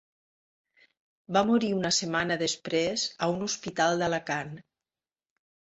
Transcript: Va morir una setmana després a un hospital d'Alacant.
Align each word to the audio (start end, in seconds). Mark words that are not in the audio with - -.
Va 1.37 1.43
morir 1.51 1.69
una 1.81 1.93
setmana 1.99 2.39
després 2.45 3.07
a 3.27 3.31
un 3.37 3.47
hospital 3.51 4.03
d'Alacant. 4.03 4.55